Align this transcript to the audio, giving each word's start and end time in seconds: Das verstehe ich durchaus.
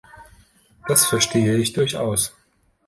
Das 0.87 1.05
verstehe 1.05 1.57
ich 1.57 1.73
durchaus. 1.73 2.33